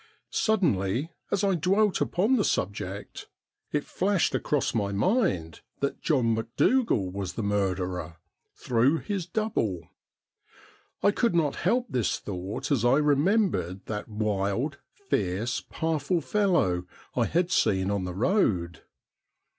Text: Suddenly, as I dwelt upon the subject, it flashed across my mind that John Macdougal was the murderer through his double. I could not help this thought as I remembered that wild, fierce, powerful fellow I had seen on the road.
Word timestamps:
Suddenly, 0.33 1.11
as 1.29 1.43
I 1.43 1.53
dwelt 1.53 2.01
upon 2.01 2.35
the 2.35 2.43
subject, 2.43 3.27
it 3.71 3.83
flashed 3.85 4.33
across 4.33 4.73
my 4.73 4.91
mind 4.91 5.61
that 5.79 6.01
John 6.01 6.33
Macdougal 6.33 7.11
was 7.11 7.33
the 7.33 7.43
murderer 7.43 8.17
through 8.55 8.97
his 8.97 9.27
double. 9.27 9.89
I 11.03 11.11
could 11.11 11.35
not 11.35 11.57
help 11.57 11.85
this 11.87 12.17
thought 12.17 12.71
as 12.71 12.83
I 12.83 12.97
remembered 12.97 13.85
that 13.85 14.09
wild, 14.09 14.79
fierce, 14.91 15.61
powerful 15.61 16.19
fellow 16.19 16.87
I 17.15 17.25
had 17.27 17.51
seen 17.51 17.91
on 17.91 18.03
the 18.05 18.15
road. 18.15 18.81